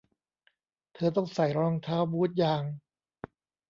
[0.93, 2.63] เธอต้องใส่รองเท้าบูทยาง